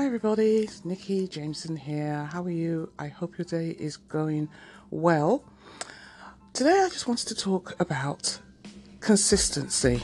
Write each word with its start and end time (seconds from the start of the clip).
Hi, 0.00 0.06
everybody. 0.06 0.60
It's 0.60 0.82
Nikki 0.82 1.28
Jameson 1.28 1.76
here. 1.76 2.24
How 2.32 2.42
are 2.44 2.50
you? 2.50 2.90
I 2.98 3.08
hope 3.08 3.36
your 3.36 3.44
day 3.44 3.76
is 3.78 3.98
going 3.98 4.48
well. 4.90 5.44
Today, 6.54 6.70
I 6.70 6.88
just 6.88 7.06
wanted 7.06 7.28
to 7.28 7.34
talk 7.34 7.78
about 7.78 8.38
consistency. 9.00 10.02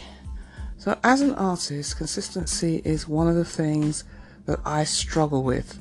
So, 0.77 0.98
as 1.03 1.22
an 1.22 1.32
artist, 1.37 1.96
consistency 1.96 2.82
is 2.85 3.09
one 3.09 3.27
of 3.27 3.37
the 3.37 3.45
things 3.46 4.04
that 4.45 4.59
I 4.67 4.85
struggle 4.85 5.43
with. 5.43 5.81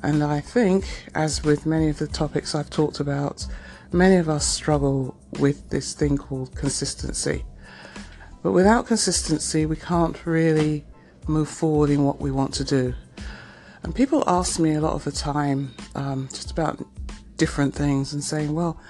And 0.00 0.22
I 0.22 0.38
think, 0.38 0.84
as 1.16 1.42
with 1.42 1.66
many 1.66 1.88
of 1.88 1.98
the 1.98 2.06
topics 2.06 2.54
I've 2.54 2.70
talked 2.70 3.00
about, 3.00 3.46
many 3.90 4.14
of 4.14 4.28
us 4.28 4.46
struggle 4.46 5.16
with 5.40 5.70
this 5.70 5.92
thing 5.92 6.16
called 6.16 6.54
consistency. 6.54 7.44
But 8.44 8.52
without 8.52 8.86
consistency, 8.86 9.66
we 9.66 9.74
can't 9.74 10.24
really 10.24 10.84
move 11.26 11.48
forward 11.48 11.90
in 11.90 12.04
what 12.04 12.20
we 12.20 12.30
want 12.30 12.54
to 12.54 12.64
do. 12.64 12.94
And 13.86 13.94
people 13.94 14.24
ask 14.26 14.58
me 14.58 14.74
a 14.74 14.80
lot 14.80 14.94
of 14.94 15.04
the 15.04 15.12
time 15.12 15.72
um, 15.94 16.28
just 16.32 16.50
about 16.50 16.84
different 17.36 17.72
things 17.72 18.12
and 18.12 18.24
saying, 18.24 18.52
well, 18.52 18.80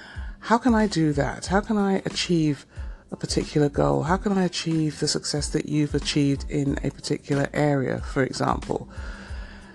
how 0.40 0.56
can 0.56 0.74
I 0.74 0.86
do 0.86 1.12
that? 1.12 1.44
How 1.44 1.60
can 1.60 1.76
I 1.76 2.00
achieve 2.06 2.64
a 3.12 3.16
particular 3.16 3.68
goal? 3.68 4.04
How 4.04 4.16
can 4.16 4.32
I 4.38 4.44
achieve 4.44 4.98
the 4.98 5.06
success 5.06 5.48
that 5.50 5.66
you've 5.66 5.94
achieved 5.94 6.50
in 6.50 6.78
a 6.82 6.90
particular 6.90 7.50
area, 7.52 7.98
for 7.98 8.22
example? 8.22 8.88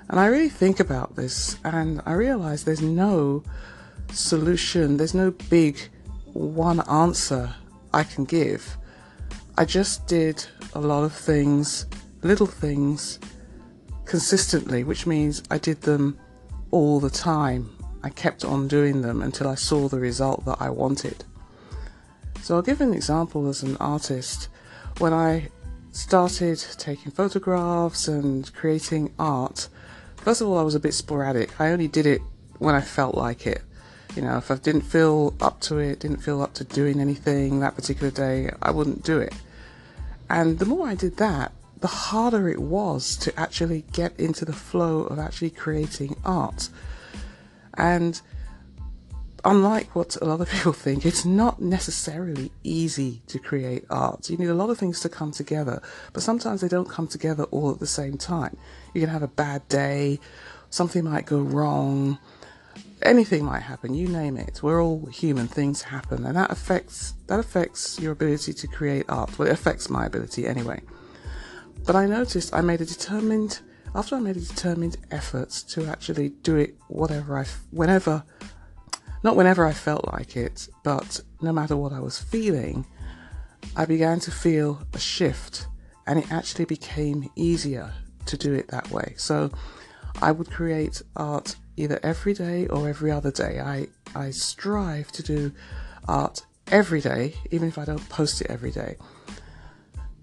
And 0.09 0.19
I 0.19 0.25
really 0.25 0.49
think 0.49 0.79
about 0.79 1.15
this 1.15 1.55
and 1.63 2.01
I 2.07 2.13
realize 2.13 2.63
there's 2.63 2.81
no 2.81 3.43
solution, 4.11 4.97
there's 4.97 5.13
no 5.13 5.29
big 5.51 5.77
one 6.33 6.79
answer 6.89 7.53
I 7.93 8.05
can 8.05 8.25
give. 8.25 8.75
I 9.55 9.65
just 9.65 10.07
did 10.07 10.43
a 10.73 10.81
lot 10.81 11.03
of 11.03 11.13
things, 11.13 11.85
little 12.23 12.47
things 12.47 13.19
consistently, 14.11 14.83
which 14.83 15.07
means 15.07 15.41
I 15.49 15.57
did 15.57 15.83
them 15.83 16.19
all 16.69 16.99
the 16.99 17.09
time. 17.09 17.69
I 18.03 18.09
kept 18.09 18.43
on 18.43 18.67
doing 18.67 19.03
them 19.03 19.21
until 19.21 19.47
I 19.47 19.55
saw 19.55 19.87
the 19.87 20.01
result 20.01 20.43
that 20.43 20.57
I 20.59 20.69
wanted. 20.69 21.23
So 22.41 22.55
I'll 22.55 22.61
give 22.61 22.81
an 22.81 22.93
example 22.93 23.47
as 23.47 23.63
an 23.63 23.77
artist. 23.77 24.49
When 24.97 25.13
I 25.13 25.47
started 25.93 26.57
taking 26.77 27.13
photographs 27.13 28.09
and 28.09 28.53
creating 28.53 29.13
art, 29.17 29.69
first 30.17 30.41
of 30.41 30.49
all, 30.49 30.57
I 30.57 30.63
was 30.63 30.75
a 30.75 30.81
bit 30.81 30.93
sporadic. 30.93 31.49
I 31.61 31.69
only 31.71 31.87
did 31.87 32.05
it 32.05 32.21
when 32.59 32.75
I 32.75 32.81
felt 32.81 33.15
like 33.15 33.47
it. 33.47 33.61
You 34.17 34.23
know, 34.23 34.35
if 34.35 34.51
I 34.51 34.55
didn't 34.55 34.81
feel 34.81 35.33
up 35.39 35.61
to 35.61 35.77
it, 35.77 36.01
didn't 36.01 36.17
feel 36.17 36.41
up 36.41 36.53
to 36.55 36.65
doing 36.65 36.99
anything 36.99 37.61
that 37.61 37.75
particular 37.75 38.11
day, 38.11 38.51
I 38.61 38.71
wouldn't 38.71 39.03
do 39.05 39.19
it. 39.19 39.33
And 40.29 40.59
the 40.59 40.65
more 40.65 40.85
I 40.85 40.95
did 40.95 41.15
that, 41.15 41.53
the 41.81 41.87
harder 41.87 42.47
it 42.47 42.59
was 42.59 43.15
to 43.17 43.37
actually 43.39 43.83
get 43.91 44.17
into 44.19 44.45
the 44.45 44.53
flow 44.53 45.01
of 45.01 45.19
actually 45.19 45.49
creating 45.49 46.15
art. 46.23 46.69
And 47.73 48.21
unlike 49.43 49.95
what 49.95 50.15
a 50.21 50.25
lot 50.25 50.41
of 50.41 50.49
people 50.51 50.73
think, 50.73 51.05
it's 51.05 51.25
not 51.25 51.59
necessarily 51.59 52.51
easy 52.63 53.21
to 53.27 53.39
create 53.39 53.85
art. 53.89 54.29
You 54.29 54.37
need 54.37 54.49
a 54.49 54.53
lot 54.53 54.69
of 54.69 54.77
things 54.77 54.99
to 55.01 55.09
come 55.09 55.31
together, 55.31 55.81
but 56.13 56.23
sometimes 56.23 56.61
they 56.61 56.67
don't 56.67 56.89
come 56.89 57.07
together 57.07 57.43
all 57.45 57.71
at 57.71 57.79
the 57.79 57.87
same 57.87 58.17
time. 58.17 58.55
You 58.93 59.01
can 59.01 59.09
have 59.09 59.23
a 59.23 59.27
bad 59.27 59.67
day, 59.67 60.19
something 60.69 61.03
might 61.03 61.25
go 61.25 61.39
wrong, 61.39 62.19
anything 63.01 63.43
might 63.43 63.63
happen, 63.63 63.95
you 63.95 64.07
name 64.07 64.37
it. 64.37 64.61
We're 64.61 64.83
all 64.83 65.07
human, 65.07 65.47
things 65.47 65.81
happen, 65.81 66.25
and 66.25 66.37
that 66.37 66.51
affects 66.51 67.15
that 67.25 67.39
affects 67.39 67.99
your 67.99 68.11
ability 68.11 68.53
to 68.53 68.67
create 68.67 69.05
art. 69.09 69.39
Well, 69.39 69.47
it 69.47 69.51
affects 69.51 69.89
my 69.89 70.05
ability 70.05 70.45
anyway. 70.45 70.81
But 71.85 71.95
I 71.95 72.05
noticed 72.05 72.53
I 72.53 72.61
made 72.61 72.81
a 72.81 72.85
determined, 72.85 73.59
after 73.95 74.15
I 74.15 74.19
made 74.19 74.37
a 74.37 74.41
determined 74.41 74.97
effort 75.09 75.49
to 75.69 75.85
actually 75.87 76.29
do 76.29 76.55
it 76.57 76.75
whatever 76.87 77.37
I, 77.37 77.45
whenever, 77.71 78.23
not 79.23 79.35
whenever 79.35 79.65
I 79.65 79.73
felt 79.73 80.07
like 80.13 80.37
it, 80.37 80.67
but 80.83 81.21
no 81.41 81.51
matter 81.51 81.75
what 81.75 81.91
I 81.91 81.99
was 81.99 82.19
feeling, 82.19 82.85
I 83.75 83.85
began 83.85 84.19
to 84.21 84.31
feel 84.31 84.81
a 84.93 84.99
shift 84.99 85.67
and 86.07 86.19
it 86.19 86.31
actually 86.31 86.65
became 86.65 87.29
easier 87.35 87.93
to 88.25 88.37
do 88.37 88.53
it 88.53 88.67
that 88.69 88.89
way. 88.91 89.13
So 89.17 89.51
I 90.21 90.31
would 90.31 90.51
create 90.51 91.01
art 91.15 91.55
either 91.77 91.99
every 92.03 92.33
day 92.33 92.67
or 92.67 92.89
every 92.89 93.11
other 93.11 93.31
day. 93.31 93.59
I, 93.59 93.87
I 94.15 94.31
strive 94.31 95.11
to 95.13 95.23
do 95.23 95.51
art 96.07 96.45
every 96.67 97.01
day, 97.01 97.35
even 97.51 97.67
if 97.67 97.77
I 97.77 97.85
don't 97.85 98.07
post 98.09 98.41
it 98.41 98.47
every 98.49 98.71
day. 98.71 98.97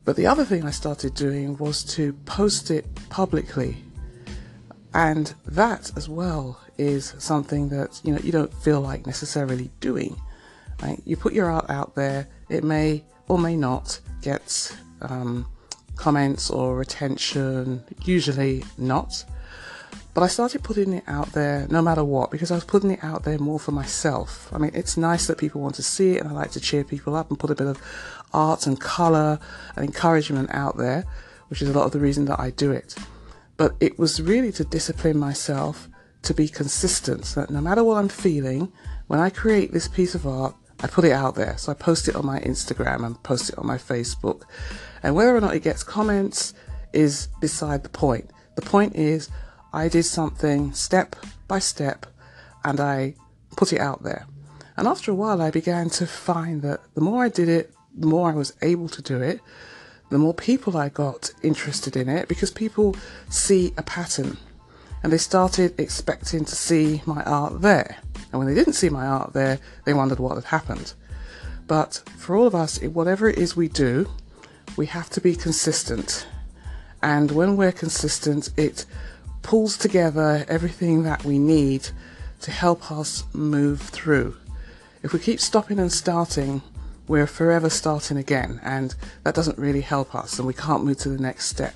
But 0.09 0.17
the 0.17 0.27
other 0.27 0.47
thing 0.47 0.65
I 0.65 0.71
started 0.71 1.13
doing 1.13 1.59
was 1.59 1.85
to 1.97 2.15
post 2.25 2.71
it 2.71 2.87
publicly. 3.11 3.77
And 4.95 5.35
that 5.45 5.93
as 5.99 6.09
well 6.09 6.59
is 6.79 7.15
something 7.19 7.69
that 7.69 8.01
you 8.03 8.15
know 8.15 8.19
you 8.21 8.33
don't 8.33 8.55
feel 8.55 8.81
like 8.81 9.05
necessarily 9.07 9.71
doing. 9.81 10.19
Right? 10.83 10.99
You 11.05 11.19
put 11.19 11.35
your 11.35 11.51
art 11.51 11.69
out 11.69 11.95
there, 11.95 12.27
it 12.49 12.65
may 12.65 13.05
or 13.29 13.39
may 13.39 13.55
not 13.55 14.01
get 14.23 14.75
um, 15.03 15.47
comments 15.97 16.49
or 16.49 16.81
attention, 16.81 17.85
usually 18.07 18.65
not. 18.79 19.27
But 20.19 20.25
I 20.25 20.29
started 20.31 20.65
putting 20.65 20.95
it 20.95 21.05
out 21.07 21.31
there 21.31 21.69
no 21.71 21.81
matter 21.81 22.03
what 22.03 22.33
because 22.33 22.51
I 22.51 22.57
was 22.57 22.65
putting 22.65 22.91
it 22.91 23.05
out 23.05 23.23
there 23.23 23.39
more 23.39 23.61
for 23.61 23.71
myself. 23.71 24.53
I 24.53 24.59
mean, 24.59 24.73
it's 24.75 24.97
nice 24.97 25.29
that 25.29 25.39
people 25.39 25.61
want 25.61 25.77
to 25.77 25.83
see 25.85 26.17
it 26.17 26.21
and 26.21 26.29
I 26.29 26.33
like 26.33 26.51
to 26.51 26.61
cheer 26.61 26.83
people 26.83 27.15
up 27.15 27.31
and 27.31 27.39
put 27.39 27.53
a 27.53 27.55
bit 27.55 27.69
of 27.69 27.81
art 28.35 28.67
and 28.67 28.81
colour 28.81 29.39
and 29.77 29.85
encouragement 29.85 30.51
out 30.53 30.77
there, 30.77 31.05
which 31.51 31.63
is 31.63 31.69
a 31.69 31.73
lot 31.73 31.85
of 31.85 31.93
the 31.93 32.01
reason 32.01 32.25
that 32.25 32.41
I 32.41 32.51
do 32.51 32.73
it. 32.73 32.97
But 33.57 33.77
it 33.79 33.97
was 33.97 34.21
really 34.21 34.51
to 34.55 34.65
discipline 34.65 35.19
myself 35.19 35.89
to 36.23 36.35
be 36.35 36.49
consistent 36.49 37.25
so 37.25 37.43
that 37.43 37.51
no 37.51 37.61
matter 37.61 37.85
what 37.85 37.99
I'm 37.99 38.09
feeling, 38.09 38.73
when 39.07 39.21
I 39.21 39.31
create 39.31 39.71
this 39.71 39.87
piece 39.87 40.17
of 40.17 40.27
art, 40.27 40.57
I 40.81 40.89
put 40.89 41.05
it 41.05 41.13
out 41.13 41.37
there. 41.37 41.57
So 41.59 41.71
I 41.71 41.77
post 41.77 42.09
it 42.09 42.17
on 42.17 42.27
my 42.27 42.41
Instagram 42.41 43.07
and 43.07 43.23
post 43.23 43.51
it 43.51 43.59
on 43.59 43.69
my 43.69 43.79
Facebook. 43.79 44.43
And 45.01 45.15
whether 45.15 45.37
or 45.37 45.41
not 45.41 45.55
it 45.55 45.63
gets 45.63 45.85
comments 45.85 46.55
is 46.93 47.29
beside 47.41 47.85
the 47.85 47.89
point. 47.89 48.33
The 48.57 48.63
point 48.63 48.97
is, 48.97 49.31
I 49.73 49.89
did 49.89 50.05
something 50.05 50.73
step 50.73 51.17
by 51.47 51.59
step 51.59 52.07
and 52.65 52.81
I 52.81 53.15
put 53.57 53.73
it 53.73 53.81
out 53.81 54.03
there. 54.03 54.27
And 54.77 54.87
after 54.87 55.11
a 55.11 55.15
while, 55.15 55.43
I 55.43 55.51
began 55.51 55.91
to 55.91 56.07
find 56.07 56.63
that 56.63 56.81
the 56.95 57.01
more 57.01 57.25
I 57.25 57.29
did 57.29 57.49
it, 57.49 57.73
the 57.97 58.07
more 58.07 58.31
I 58.31 58.35
was 58.35 58.53
able 58.63 58.89
to 58.89 59.03
do 59.03 59.21
it, 59.21 59.41
the 60.11 60.19
more 60.19 60.35
people 60.35 60.77
I 60.77 60.89
got 60.89 61.31
interested 61.43 61.97
in 61.97 62.09
it 62.09 62.29
because 62.29 62.51
people 62.51 62.97
see 63.29 63.75
a 63.77 63.83
pattern 63.83 64.39
and 65.03 65.13
they 65.13 65.19
started 65.19 65.79
expecting 65.79 66.45
to 66.45 66.57
see 66.57 67.03
my 67.07 67.23
art 67.25 67.61
there. 67.61 67.97
And 68.33 68.39
when 68.39 68.49
they 68.49 68.55
didn't 68.55 68.75
see 68.75 68.89
my 68.89 69.07
art 69.07 69.33
there, 69.33 69.59
they 69.85 69.95
wondered 69.95 70.19
what 70.19 70.35
had 70.35 70.45
happened. 70.45 70.95
But 71.67 72.03
for 72.17 72.37
all 72.37 72.47
of 72.47 72.55
us, 72.55 72.81
whatever 72.81 73.29
it 73.29 73.39
is 73.39 73.57
we 73.57 73.69
do, 73.69 74.09
we 74.77 74.87
have 74.87 75.11
to 75.11 75.21
be 75.21 75.37
consistent. 75.37 76.27
And 77.03 77.31
when 77.31 77.57
we're 77.57 77.73
consistent, 77.73 78.51
it 78.57 78.87
pulls 79.49 79.79
together 79.79 80.45
everything 80.47 81.05
that 81.05 81.25
we 81.25 81.39
need 81.39 81.89
to 82.39 82.51
help 82.51 82.93
us 82.93 83.25
move 83.33 83.81
through. 83.81 84.37
If 85.03 85.15
we 85.15 85.19
keep 85.19 85.41
stopping 85.41 85.79
and 85.79 85.91
starting, 85.91 86.61
we're 87.07 87.27
forever 87.27 87.71
starting 87.71 88.19
again, 88.19 88.61
and 88.63 88.95
that 89.25 89.35
doesn't 89.35 89.57
really 89.57 89.81
help 89.81 90.15
us, 90.15 90.39
and 90.39 90.47
we 90.47 90.53
can't 90.53 90.85
move 90.85 90.99
to 90.99 91.09
the 91.09 91.17
next 91.17 91.47
step. 91.47 91.73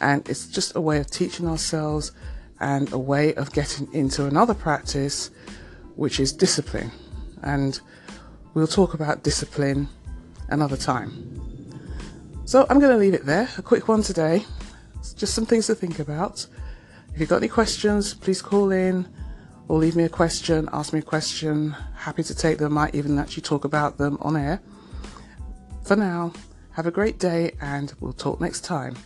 And 0.00 0.26
it's 0.26 0.46
just 0.46 0.74
a 0.74 0.80
way 0.80 0.98
of 0.98 1.10
teaching 1.10 1.46
ourselves 1.46 2.12
and 2.60 2.90
a 2.94 2.98
way 2.98 3.34
of 3.34 3.52
getting 3.52 3.92
into 3.92 4.24
another 4.24 4.54
practice, 4.54 5.30
which 5.96 6.18
is 6.18 6.32
discipline. 6.32 6.90
And 7.42 7.78
we'll 8.54 8.66
talk 8.66 8.94
about 8.94 9.22
discipline 9.22 9.86
another 10.48 10.78
time. 10.78 11.12
So 12.46 12.64
I'm 12.70 12.78
going 12.80 12.92
to 12.92 12.96
leave 12.98 13.12
it 13.12 13.26
there. 13.26 13.50
A 13.58 13.62
quick 13.62 13.86
one 13.86 14.02
today. 14.02 14.46
It's 14.98 15.12
just 15.12 15.34
some 15.34 15.44
things 15.44 15.66
to 15.66 15.74
think 15.74 15.98
about. 15.98 16.46
If 17.12 17.20
you've 17.20 17.28
got 17.28 17.38
any 17.38 17.48
questions, 17.48 18.14
please 18.14 18.40
call 18.40 18.70
in 18.70 19.06
or 19.68 19.78
leave 19.78 19.96
me 19.96 20.04
a 20.04 20.08
question, 20.08 20.68
ask 20.72 20.92
me 20.92 21.00
a 21.00 21.02
question. 21.02 21.72
Happy 21.94 22.22
to 22.22 22.34
take 22.34 22.58
them, 22.58 22.72
might 22.72 22.94
even 22.94 23.18
actually 23.18 23.42
talk 23.42 23.64
about 23.64 23.98
them 23.98 24.16
on 24.20 24.36
air. 24.36 24.60
For 25.84 25.96
now, 25.96 26.32
have 26.72 26.86
a 26.86 26.90
great 26.90 27.18
day 27.18 27.52
and 27.60 27.92
we'll 28.00 28.12
talk 28.12 28.40
next 28.40 28.62
time. 28.62 28.96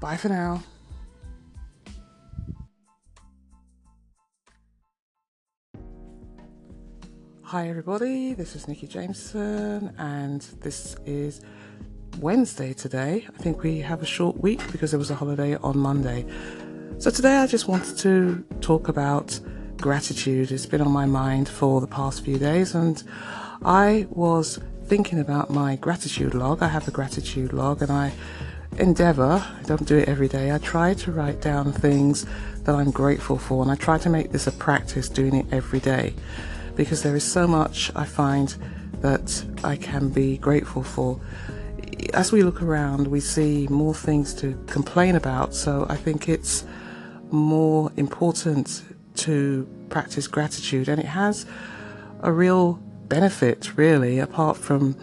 Bye 0.00 0.16
for 0.16 0.28
now. 0.28 0.62
Hi, 7.42 7.68
everybody, 7.68 8.32
this 8.32 8.54
is 8.54 8.68
Nikki 8.68 8.86
Jameson, 8.86 9.92
and 9.98 10.40
this 10.60 10.94
is 11.04 11.40
Wednesday 12.20 12.72
today. 12.72 13.26
I 13.28 13.42
think 13.42 13.64
we 13.64 13.80
have 13.80 14.02
a 14.02 14.06
short 14.06 14.40
week 14.40 14.60
because 14.70 14.92
there 14.92 14.98
was 14.98 15.10
a 15.10 15.16
holiday 15.16 15.56
on 15.56 15.76
Monday. 15.76 16.26
So, 17.00 17.08
today 17.08 17.38
I 17.38 17.46
just 17.46 17.66
wanted 17.66 17.96
to 18.00 18.44
talk 18.60 18.88
about 18.88 19.40
gratitude. 19.78 20.52
It's 20.52 20.66
been 20.66 20.82
on 20.82 20.92
my 20.92 21.06
mind 21.06 21.48
for 21.48 21.80
the 21.80 21.86
past 21.86 22.22
few 22.22 22.36
days, 22.36 22.74
and 22.74 23.02
I 23.64 24.06
was 24.10 24.60
thinking 24.84 25.18
about 25.18 25.48
my 25.48 25.76
gratitude 25.76 26.34
log. 26.34 26.62
I 26.62 26.68
have 26.68 26.86
a 26.88 26.90
gratitude 26.90 27.54
log, 27.54 27.80
and 27.80 27.90
I 27.90 28.12
endeavor, 28.76 29.42
I 29.42 29.62
don't 29.62 29.86
do 29.86 29.96
it 29.96 30.10
every 30.10 30.28
day, 30.28 30.52
I 30.52 30.58
try 30.58 30.92
to 30.92 31.10
write 31.10 31.40
down 31.40 31.72
things 31.72 32.26
that 32.64 32.74
I'm 32.74 32.90
grateful 32.90 33.38
for, 33.38 33.62
and 33.62 33.72
I 33.72 33.76
try 33.76 33.96
to 33.96 34.10
make 34.10 34.30
this 34.30 34.46
a 34.46 34.52
practice 34.52 35.08
doing 35.08 35.34
it 35.34 35.46
every 35.50 35.80
day 35.80 36.12
because 36.76 37.02
there 37.02 37.16
is 37.16 37.24
so 37.24 37.46
much 37.46 37.90
I 37.96 38.04
find 38.04 38.54
that 39.00 39.42
I 39.64 39.76
can 39.76 40.10
be 40.10 40.36
grateful 40.36 40.82
for. 40.82 41.18
As 42.12 42.30
we 42.30 42.42
look 42.42 42.60
around, 42.60 43.06
we 43.06 43.20
see 43.20 43.66
more 43.68 43.94
things 43.94 44.34
to 44.34 44.52
complain 44.66 45.16
about, 45.16 45.54
so 45.54 45.86
I 45.88 45.96
think 45.96 46.28
it's 46.28 46.66
more 47.32 47.92
important 47.96 48.82
to 49.16 49.68
practice 49.88 50.26
gratitude, 50.26 50.88
and 50.88 51.00
it 51.00 51.06
has 51.06 51.46
a 52.20 52.32
real 52.32 52.74
benefit, 53.08 53.76
really, 53.76 54.18
apart 54.18 54.56
from 54.56 54.96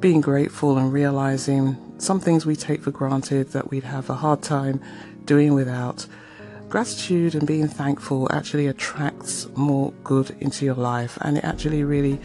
being 0.00 0.20
grateful 0.20 0.78
and 0.78 0.92
realizing 0.92 1.76
some 1.98 2.20
things 2.20 2.46
we 2.46 2.54
take 2.54 2.82
for 2.82 2.92
granted 2.92 3.48
that 3.48 3.70
we'd 3.70 3.84
have 3.84 4.08
a 4.08 4.14
hard 4.14 4.42
time 4.42 4.80
doing 5.24 5.54
without. 5.54 6.06
Gratitude 6.68 7.34
and 7.34 7.46
being 7.46 7.66
thankful 7.66 8.28
actually 8.30 8.66
attracts 8.66 9.48
more 9.56 9.92
good 10.04 10.30
into 10.40 10.64
your 10.64 10.74
life 10.74 11.18
and 11.22 11.38
it 11.38 11.44
actually 11.44 11.82
really 11.82 12.20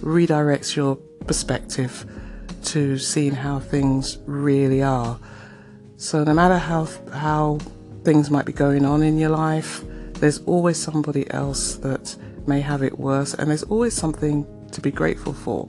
redirects 0.00 0.76
your 0.76 0.96
perspective 1.26 2.04
to 2.64 2.98
seeing 2.98 3.32
how 3.32 3.60
things 3.60 4.18
really 4.26 4.82
are. 4.82 5.18
So 5.96 6.24
no 6.24 6.34
matter 6.34 6.58
how 6.58 6.88
how 7.12 7.58
things 8.06 8.30
might 8.30 8.46
be 8.46 8.52
going 8.52 8.84
on 8.84 9.02
in 9.02 9.18
your 9.18 9.30
life, 9.30 9.82
there's 10.20 10.38
always 10.44 10.76
somebody 10.76 11.28
else 11.32 11.74
that 11.74 12.14
may 12.46 12.60
have 12.60 12.80
it 12.80 12.96
worse 13.00 13.34
and 13.34 13.50
there's 13.50 13.64
always 13.64 13.94
something 13.94 14.46
to 14.70 14.80
be 14.80 14.92
grateful 14.92 15.32
for. 15.32 15.68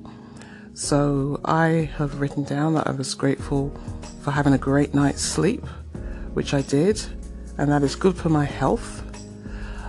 So 0.75 1.42
I 1.45 1.89
have 1.98 2.22
written 2.22 2.44
down 2.44 2.75
that 2.75 2.86
I 2.86 2.92
was 2.92 3.16
grateful 3.16 3.75
for 4.22 4.30
having 4.30 4.54
a 4.54 4.57
great 4.60 4.94
night's 4.94 5.24
sleep, 5.24 5.66
which 6.36 6.54
I 6.54 6.62
did, 6.62 7.04
and 7.57 7.72
that 7.72 7.81
is 7.81 7.95
good 7.95 8.16
for 8.16 8.30
my 8.30 8.45
health. 8.45 9.04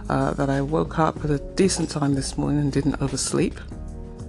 Uh, 0.08 0.32
that 0.32 0.48
I 0.48 0.62
woke 0.62 0.98
up 0.98 1.22
at 1.22 1.30
a 1.30 1.40
decent 1.54 1.90
time 1.90 2.14
this 2.14 2.38
morning 2.38 2.60
and 2.60 2.72
didn't 2.72 3.02
oversleep, 3.02 3.60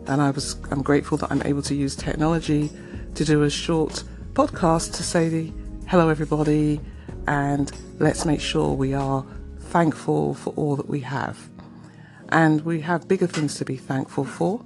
and 0.08 0.22
I 0.22 0.32
was 0.32 0.58
I'm 0.72 0.82
grateful 0.82 1.18
that 1.20 1.32
I'm 1.32 1.42
able 1.44 1.62
to 1.62 1.74
use 1.74 1.96
technology 1.96 2.70
to 3.16 3.24
do 3.24 3.44
a 3.44 3.50
short 3.50 4.04
podcast 4.34 4.92
to 4.98 5.04
say 5.04 5.30
the 5.30 5.54
hello 5.88 6.10
everybody, 6.10 6.82
and 7.28 7.72
let's 8.00 8.26
make 8.26 8.42
sure 8.42 8.74
we 8.74 8.94
are 8.94 9.26
thankful 9.60 10.34
for 10.34 10.54
all 10.56 10.76
that 10.76 10.90
we 10.90 11.02
have, 11.02 11.50
and 12.30 12.62
we 12.62 12.82
have 12.82 13.08
bigger 13.08 13.28
things 13.28 13.56
to 13.56 13.66
be 13.66 13.78
thankful 13.78 14.26
for 14.26 14.64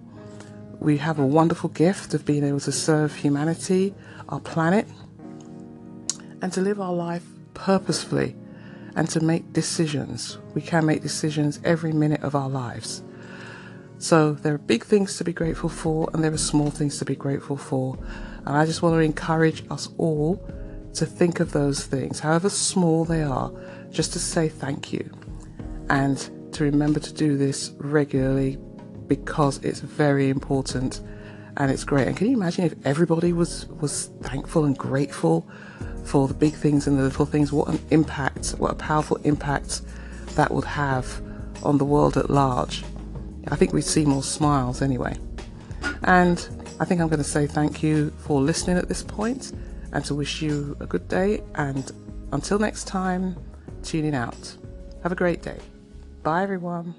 we 0.84 0.98
have 0.98 1.18
a 1.18 1.26
wonderful 1.26 1.70
gift 1.70 2.14
of 2.14 2.26
being 2.26 2.44
able 2.44 2.60
to 2.60 2.72
serve 2.72 3.16
humanity, 3.16 3.96
our 4.28 4.42
planet, 4.42 4.86
and 6.42 6.52
to 6.52 6.60
live 6.60 6.82
our 6.82 6.92
life 6.92 7.24
purposefully 7.54 8.36
and 8.98 9.10
to 9.10 9.22
make 9.22 9.54
decisions. 9.54 10.38
We 10.54 10.62
can 10.62 10.86
make 10.86 11.02
decisions 11.02 11.62
every 11.64 11.94
minute 11.94 12.22
of 12.22 12.36
our 12.36 12.50
lives. 12.50 13.02
So 13.98 14.34
there 14.34 14.54
are 14.54 14.58
big 14.58 14.84
things 14.84 15.16
to 15.18 15.24
be 15.24 15.32
grateful 15.32 15.70
for, 15.70 16.10
and 16.14 16.22
there 16.22 16.34
are 16.34 16.38
small 16.38 16.70
things 16.70 16.98
to 16.98 17.06
be 17.06 17.16
grateful 17.16 17.56
for. 17.56 17.98
And 18.46 18.58
I 18.58 18.66
just 18.66 18.82
want 18.82 18.96
to 18.96 19.00
encourage 19.00 19.64
us 19.72 19.88
all 19.98 20.46
to 20.94 21.06
think 21.06 21.40
of 21.40 21.52
those 21.52 21.86
things, 21.86 22.20
however 22.20 22.50
small 22.50 23.06
they 23.06 23.24
are, 23.24 23.52
just 23.92 24.14
to 24.14 24.20
say 24.20 24.50
thank 24.50 24.94
you 24.94 25.10
and 25.90 26.30
to 26.54 26.64
remember 26.64 27.00
to 27.00 27.14
do 27.14 27.38
this 27.38 27.72
regularly 27.78 28.58
because 29.08 29.64
it's 29.64 29.80
very 29.80 30.30
important 30.30 31.02
and 31.58 31.72
it's 31.72 31.84
great. 31.84 32.08
And 32.08 32.18
can 32.18 32.28
you 32.28 32.34
imagine 32.34 32.66
if 32.66 32.74
everybody 32.86 33.34
was 33.34 33.68
was 33.80 34.08
thankful 34.22 34.66
and 34.66 34.78
grateful 34.78 35.48
for 36.04 36.28
the 36.28 36.34
big 36.34 36.54
things 36.54 36.88
and 36.88 36.98
the 36.98 37.04
little 37.04 37.26
things? 37.26 37.52
What 37.52 37.68
an 37.70 37.80
impact! 37.92 38.52
What 38.52 38.72
a 38.72 38.76
powerful 38.76 39.18
impact 39.18 39.82
that 40.36 40.52
would 40.52 40.66
have 40.66 41.22
on 41.64 41.78
the 41.78 41.86
world 41.86 42.18
at 42.18 42.30
large. 42.30 42.84
I 43.50 43.56
think 43.56 43.74
we'd 43.74 43.84
see 43.84 44.06
more 44.06 44.24
smiles 44.24 44.82
anyway. 44.82 45.18
And 46.04 46.40
I 46.80 46.86
think 46.86 47.02
I'm 47.02 47.08
going 47.08 47.20
to 47.20 47.24
say 47.24 47.46
thank 47.46 47.84
you 47.84 48.12
for 48.20 48.42
listening 48.42 48.78
at 48.78 48.88
this 48.88 49.04
point 49.04 49.52
and 49.94 50.04
to 50.06 50.14
wish 50.16 50.42
you 50.42 50.76
a 50.80 50.86
good 50.86 51.08
day. 51.08 51.42
And 51.56 51.90
until 52.34 52.60
next 52.60 52.86
time, 52.86 53.38
tuning 53.84 54.16
out. 54.16 54.58
Have 55.04 55.12
a 55.12 55.16
great 55.16 55.42
day. 55.42 55.60
Bye, 56.24 56.44
everyone. 56.44 56.96